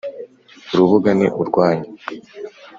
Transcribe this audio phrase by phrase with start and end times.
[0.73, 1.89] urubuga ni urwanyu